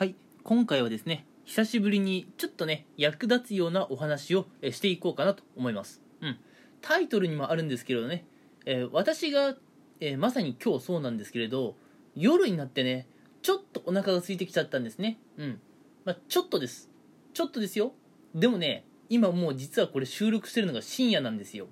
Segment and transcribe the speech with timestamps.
[0.00, 0.14] はい
[0.44, 6.00] 今回はですね久しぶりにちょっとね役立つようなお話をしていこうかなと思います。
[6.22, 6.38] うん。
[6.80, 8.24] タイトルにもあるんですけれどね、
[8.64, 9.56] えー私が、
[10.00, 11.74] えーまさに今日そうなんですけれど
[12.16, 13.08] 夜になってね
[13.42, 15.18] ちょっとお腹が空いてきちゃったんですね。
[15.36, 15.60] うん。
[16.06, 16.88] まあちょっとです。
[17.34, 17.92] ちょっとですよ。
[18.34, 21.66] でもね今もう実はこれ収録してるのが深夜なんですよ。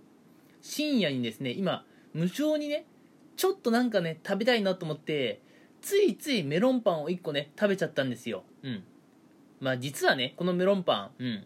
[0.61, 2.85] 深夜にですね今無性にね
[3.39, 5.41] ちょっとなんかね食べたいなと思って
[5.81, 8.45] ついついメロンパンを1個ね食べちゃったんですよ。
[8.63, 8.85] うん。
[9.61, 11.45] まあ実はねこのメロンパンうん。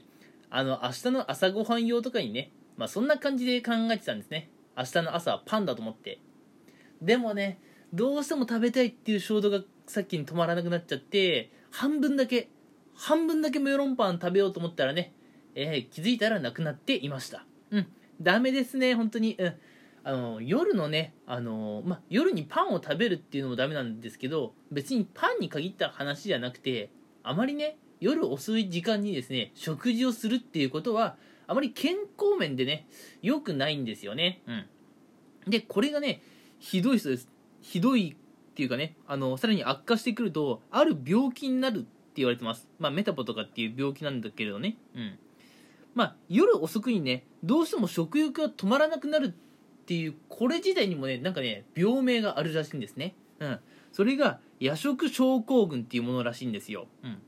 [0.50, 4.50] あの明日の朝ごはん用とかにねまあそんな感じで考えてたんですね。
[4.76, 6.18] 明日の朝はパンだと思って。
[7.00, 7.60] でもね
[7.92, 12.48] どうしても食べたいっていう衝動がさっきに止まらなくなっちゃって半分だけ
[12.94, 15.12] 半分だけメロンパン食べようと思ったらね、
[15.54, 17.44] えー気づいたらなくなっていました。
[17.70, 17.86] うん。
[18.20, 19.36] ダメですね本当に。
[19.38, 19.54] うん
[20.04, 26.90] あの夜のねあの、ま、夜にパンを食べるっていうのもダメなんですけど別にパンに限った話じゃなくて
[27.22, 32.86] あまりね夜遅い時間にですね食事をするっていうことはあまり健康面でね
[33.22, 34.42] 良くないんですよね。
[34.46, 34.66] うん。
[35.50, 36.22] でこれがね
[36.58, 37.28] ひどい人です。
[37.60, 42.68] ひどいっていうかねあのさらに悪化してくるとある病気になるって言われてます。
[42.78, 44.76] まあメタボとかっていう病気なんだけれどね。
[44.96, 45.18] うん。
[45.94, 49.30] まあ夜遅くにねどうしても食欲が止まらなくなるっ
[49.82, 53.16] っていうこれ自体にもねなんかね病名があるらしいんですね。
[53.40, 53.58] うん。
[53.90, 56.86] それが夜食症候群っていうものらしいんですよ。
[57.02, 57.20] うん。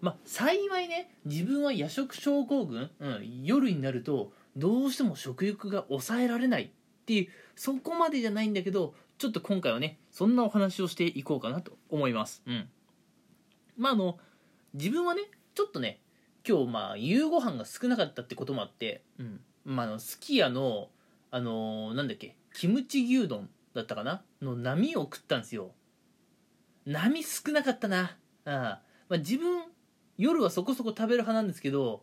[0.00, 6.70] まあ幸いね自分は夜食症候群、うん、夜になるとどうしても食欲が抑えられないっ
[7.04, 12.42] ていうそこまでじゃないんだけどちょっと今回はねそんなお話をしていこうかなと思います。
[12.46, 12.68] うん。
[13.76, 14.18] まああの
[14.72, 15.22] 自分はね
[15.54, 16.00] ちょっとね
[16.48, 19.40] 今日まあ夕ご飯が少なかったってこともあって、うん。
[19.66, 20.88] まあ、あのすき家の
[21.30, 24.22] あのーなんだっけキムチ牛丼だったかな？
[24.42, 25.72] の波を食ったんですよ。
[26.86, 28.16] 波少なかったな。
[28.44, 29.62] あ、まあ、自分
[30.16, 32.02] 夜はそこそこ食べる派なんですけど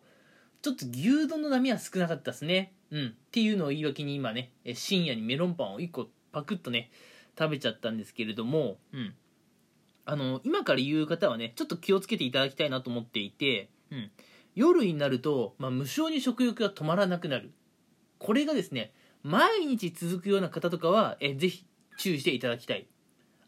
[0.62, 2.74] ちょっと牛丼の波は少なかったですね。
[2.92, 3.08] うん。
[3.08, 6.92] っていうのを言い訳に今ね深夜にメロンパンを1個パクッとね
[7.38, 9.14] 食べちゃったんですけれどもうん。
[10.06, 14.12] あの今から言う方はねちょっと気をつけていただきたいなと思っていて、うん、
[14.54, 17.52] 夜になると、まあ、無性に食欲が止まらなくなる。
[18.20, 18.94] これがですね
[19.26, 21.66] 毎日続くような方とかはえぜひ
[21.98, 22.88] 注意していただきたい。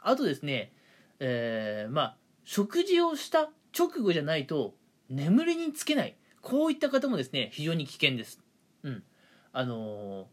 [0.02, 0.74] あとですね
[1.20, 4.74] えーまあ食事をした直後じゃないと
[5.08, 6.18] 眠りにつけない。
[6.42, 8.42] こういった方もですね非常に危険です。
[8.82, 9.04] うん。
[9.54, 10.26] あのー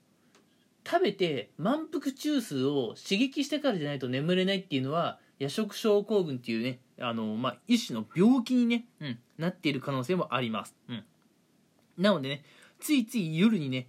[0.87, 11.05] 食べて満腹中枢を刺激してからじゃないと眠れないっていうのは夜食症候群っていうねあの、まあ、一種の病気に、ねうん、なっている可能性もあります、うん、
[11.97, 12.45] なのでね
[12.81, 13.87] ついつい夜にね、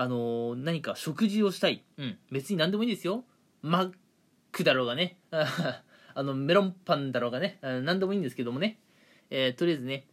[0.00, 3.24] あのー何か食事をしたい、うん、別に何でもいいですよ。
[3.62, 3.92] マッ
[4.52, 5.18] クだろうがね。
[5.32, 7.58] あのメロンパンだろうがね。
[7.62, 8.78] あ何でもいいんですけどもね、
[9.28, 10.06] えーとりあえずね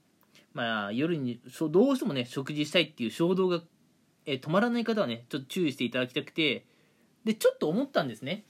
[0.55, 3.61] まあ夜にどうしてもね食事したいっていう衝動が、
[4.25, 6.65] えー止まらない方はねちょっと注意していただきたくて。
[7.23, 8.43] でちょっと思ったんですね。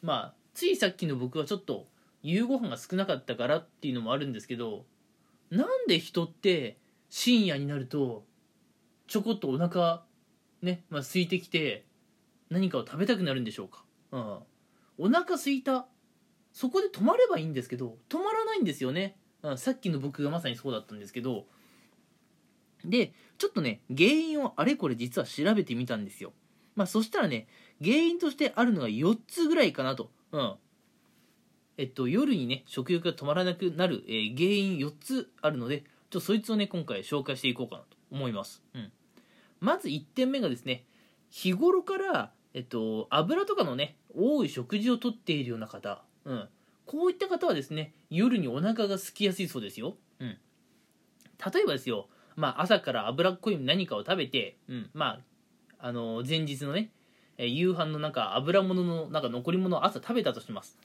[0.00, 1.88] まあついさっきの僕はちょっと
[2.22, 4.86] 夕ご飯が少なかったからっていうのもあるんですけど
[5.50, 6.78] なんで人って
[7.10, 8.24] 深夜になると
[9.08, 10.04] ちょこっとお腹
[10.62, 11.84] ね、まあ、空いてきて
[12.50, 14.38] 何かを食べたくなるんでしょうか、うん、
[14.98, 15.86] お腹空いた。
[16.52, 21.46] そこで止まればいいんですけど止まらないんですよね、うん、さっきの僕がまさにそうだったんですけど。
[22.84, 26.32] でちょっとね原因をあれこれ実は調べてみたんですよ。
[26.76, 27.46] まあそしたらね
[27.82, 30.10] 原因としてあるのが4つぐらいかなと。
[30.32, 30.54] うん。
[31.76, 38.92] えっと夜にね食欲が止まらなくなる、えー原因4つあるのでちょっとそいつをね今回紹介していこうかなと思います、うん、
[39.60, 40.84] まず1点目がですね
[41.30, 46.48] 日頃からえっと油とかのね多い食事をとっているような方、うん、
[46.86, 50.36] こういった方はですね夜にお腹が空きやすいそうですよ、うん、例
[51.62, 55.20] えばですよまあ朝から脂っこい何かを食べて、うん、ま
[55.78, 56.90] ああの前日のね
[57.40, 60.78] え夕飯のなんか油物のなんか残り物を朝食べたとします。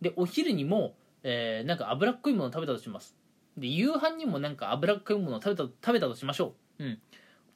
[0.00, 0.94] でお昼にも、
[1.24, 3.16] えーなんか脂っこいものを食べたとします。
[3.56, 6.98] で夕飯にもなんか脂っこいものを食べた食べたとしましょう、うん、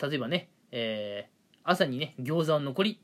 [0.01, 3.01] 例えばね、えー朝にね餃子の残り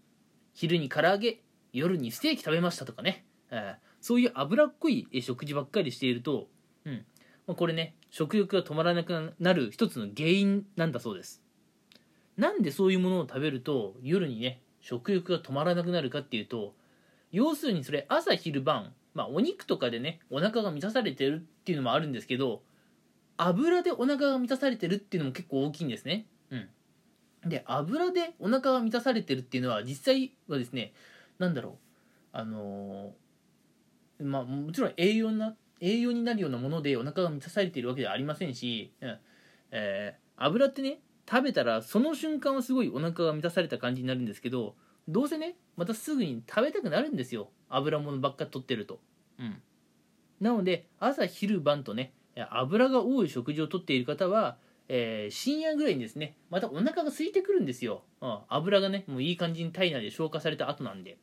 [0.54, 1.42] 昼に唐揚げ
[1.72, 6.46] 夜にステーキ食べましたとかね、えーそういう脂っこい食事ばっかりしていると、
[6.84, 7.04] うん。
[7.46, 11.42] まあこれね食欲が止まらなくなる一つの原因なんだそうです。
[12.36, 16.74] なんでそういうものを食べると夜にね食欲が止まらなくなるかっていうと
[17.32, 22.62] 要するにそれ朝昼晩まあお肉とかでねお腹が満たされてるっていうのもあるんですけど
[23.38, 26.26] 油でお腹が満たされてるっていうのも結構大きいんですね。
[26.50, 26.68] うん。
[27.48, 30.92] で油でお腹が満たされてるっていうのは実際はですね
[31.38, 31.72] なんだろう
[32.32, 39.18] あのーまあもちろん栄養な栄養になるようなものでお腹が満たされているわけではありませんし、うん
[39.72, 40.98] えー油ってね
[41.28, 44.74] 食べたらその瞬間はすごいお腹が満たされた感じになるんですけど
[45.08, 49.00] どうせねまたすぐに食べたくなるんですよ油物ばっか取ってると、
[49.38, 49.62] うん、
[50.40, 52.12] なので朝昼晩とね
[52.50, 61.18] 油が多い食事をとっている方は、えー深夜ぐらいにですねまたお腹が空いてくるんですよ、うん、油がねもういい感じに体内で消化された後なんで。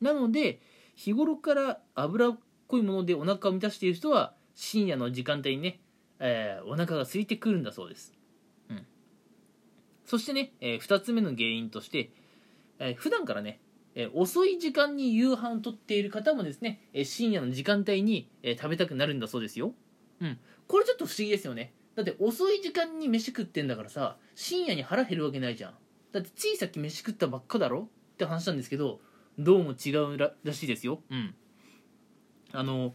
[0.00, 0.60] なので
[0.94, 5.80] 日頃から脂っこいものでお腹を満たしている人は深夜の時間帯にね、
[6.18, 8.12] えーお腹が空いてくるんだそうです、
[8.70, 8.86] うん、
[10.04, 12.10] そしてね、え2つ目の原因として、
[12.78, 13.60] えー普段からね、
[13.94, 19.72] えー遅い時間に夕飯をとっている方もですね、え深夜の時間帯に、え食べたくなるんだそうですよ、
[20.20, 20.38] うん、
[20.68, 21.72] これちょっと不思議ですよね。
[21.96, 25.74] だって遅い時間に飯食ってんだからさ深夜に腹減るわけないじゃん。
[26.12, 27.88] だってついさっき飯食ったばっかだろ？
[28.14, 29.00] って話なんですけど
[29.38, 31.00] どうも違うららしいですよ。
[31.10, 31.34] うん。
[32.52, 32.94] あの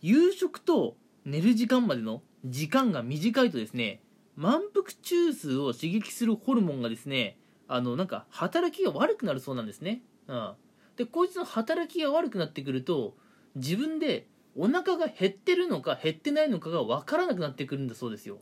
[0.00, 4.00] 夕食と寝る時間までの時間が短いとですね
[4.36, 7.36] 満腹中枢を刺激するホルモンがですね
[7.68, 10.52] あのなんか働きが悪くなるそうなんですね、うん、
[10.96, 13.14] でこいつの働きが悪くなってくると
[13.56, 14.26] 自分で
[14.56, 18.38] お腹が減ってるのか減ってないのかが分からなくなってくるんだそうですよ、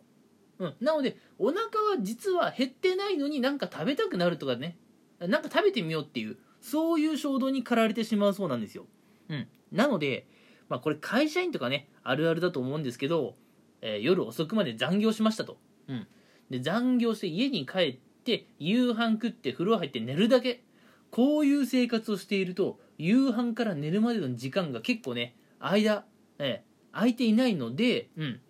[0.58, 4.76] うん、なのでお腹は実は減ってないのになんか食べたくなるとかね。
[5.20, 8.86] なんか食べてみようっていうそういう衝動に駆られてしまうそうなんですよ、
[9.28, 10.28] うん、なので、
[10.68, 13.34] まあ、これ会社員とかねあるあるだと思うんですけど、
[13.80, 15.56] えー夜遅くまで残業しましたと、
[15.88, 16.06] うん、
[16.50, 20.62] で残業して家に帰って夕飯食って風呂入って寝るだけ。
[21.10, 26.04] こういう生活をしていると夕飯から寝るまでの時間が結構ね間、
[26.38, 26.68] えー
[26.98, 28.40] 空いていないので、うん、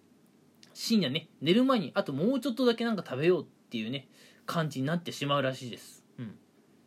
[0.72, 4.08] 深夜ね寝る前にあともうちょっとだけなんか食べようっていうね
[4.46, 6.34] 感じになってしまうらしいです、うん、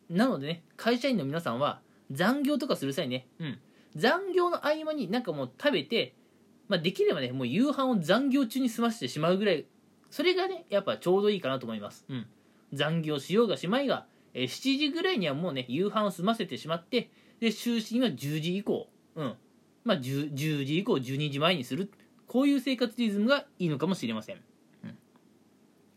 [0.10, 3.60] なのでね会社員の皆さんは残業とかする際ね、うん、
[3.96, 6.16] 残業の合間になんかもう食べて、
[6.68, 9.66] まあ、できればねもう夕飯を残業中に済ませてしまうぐらい
[10.10, 12.28] それがねやっぱちょうどいいかなと思います、うん、
[12.74, 19.36] 残業しようがしまいが、えー7時ぐらいにはもうね夕飯を済ませてしまってで就寝は10時以降、うん
[19.83, 21.92] まあ、10, 10時以降12時前にする。
[22.28, 24.38] こういう生活リズムがいいのかもしれません、
[24.86, 24.98] うん、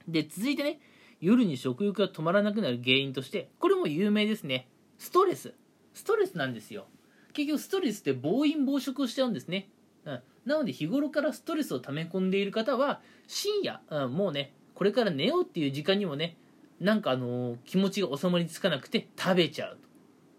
[0.09, 0.81] で続いてね
[1.21, 4.69] 夜に食欲が止まらなくなる原因としてこれも有名ですね。
[4.99, 5.55] ストレス。
[5.93, 6.87] ストレスなんですよ。
[7.35, 9.69] 結局ストレスって暴飲暴食をしちゃうんですね、
[10.05, 16.37] うん、なので日頃からストレスを溜め込んでいる方は深夜、うん、もうねこれから寝ようっていう時間にもね
[16.81, 19.79] なんかあのー気持ちが収まりつかなくて食べちゃう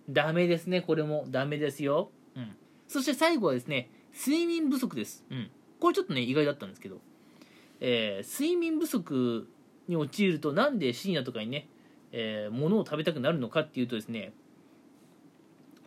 [0.09, 1.25] ダメですねこれも。
[1.29, 2.55] ダメですよ、うん、
[2.87, 5.49] そして最後はですね睡眠不足です、うん、
[5.79, 6.99] これちょっとね意外だったんですけど、
[7.79, 9.47] えー睡眠不足
[9.87, 11.67] に陥るとなんで深夜とかにね、
[12.11, 14.33] えー物を食べたくなるのかっていうとですね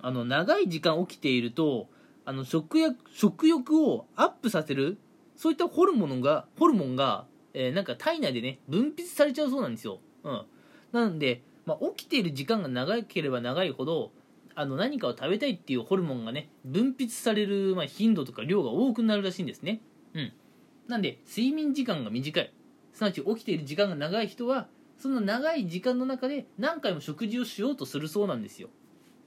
[0.00, 1.88] あの長い時間起きていると
[2.24, 4.98] あの食欲食欲をアップさせる
[5.34, 10.46] そういったホルモンがホルモンが、えーなんか体内でね分泌されちゃうそうなんですよ、うん、
[10.92, 14.12] なので、まあ、起きている時間が長ければ長いほど
[14.60, 19.80] あの何かを食べたいっていうホルモンがね分泌される、ま、頻度とか量が多くなるらしいんですね。
[20.14, 20.32] うん。
[20.88, 22.52] なんで睡眠時間が短い。
[22.92, 24.66] すなわち起きている時間が長い人は
[24.98, 28.68] その長い時間の中で何回も食事をしようとするそうなんですよ、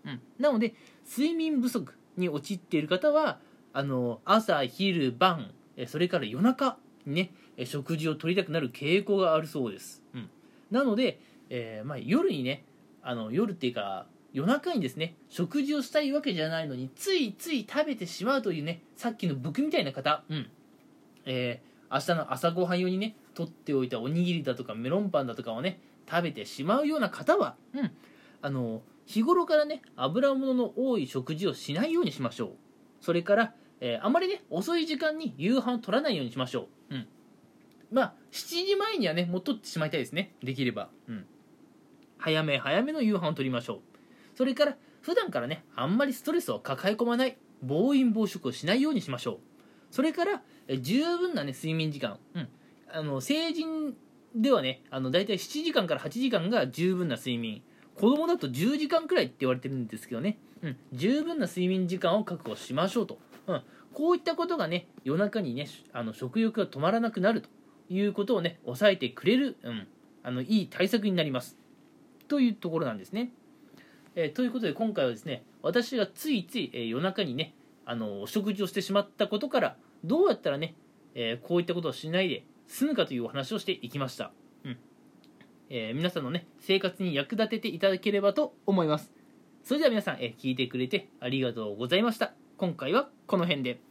[0.04, 0.76] うん、なので
[1.10, 3.40] 睡眠不足に陥っている方は
[3.72, 5.52] あの朝昼晩
[5.88, 7.32] それから夜中にね
[7.64, 10.30] 食事を取りたくなる傾向があるそうです、うん、
[10.70, 12.66] なので、えーまあ、夜にね
[13.02, 20.50] あの夜っていうか夜中にですね食事をしたいわけじゃないのについつい食べてしまうというねさっきの僕みたいな方、うん。
[21.26, 27.92] えー明日の朝ごはん用にね取っておいたおにぎりだとかメロンパンだとかをね食べてしまうような方は、うん、
[28.42, 32.52] あの日頃からね油物の多い食事をしないようにしましょう。
[33.02, 37.08] それから、えーあまりね遅い時間に夕飯を取らないようにしましょう、うん、
[37.92, 40.34] まあ7時前にはねもう取ってしまいたいですね。
[40.42, 41.26] できれば、うん、
[42.20, 43.80] 早め早めの夕飯を取りましょう。
[44.36, 49.38] それから普段からねあんまりストレスを抱え込まない暴飲暴食をしないようにしましょう。
[49.92, 50.42] それから
[50.80, 52.48] 十分なね睡眠時間、うん、
[52.92, 53.94] あの成人
[54.36, 57.62] ではねあの大体7時間から8時間が十分な睡眠。
[57.96, 63.62] 子供だと10時間くらいって言われてるんですけどね、うん、十分な睡眠時間を確保しましょうと、うん、
[63.94, 67.50] こういったことがね夜中にねあの食欲が止まらなくなると
[67.90, 69.88] いうことをね抑えてくれる、うん、
[70.24, 71.58] あのいい対策になります。
[72.28, 73.34] というところなんですね、
[74.16, 77.54] えーということで今回はですね私がついつい、えー夜中にね
[77.86, 80.76] あのお食事をしてしまったことからどうやったらね、
[81.16, 84.32] えーこういったことをしないで済むかというお話をしていきました、
[84.64, 84.78] うん。
[85.70, 89.12] え皆さんのね生活に役立てていただければと思います。
[89.64, 92.34] それでは皆さん、え聞いてくれてありがとうございました。
[92.58, 93.91] 今回はこの辺で。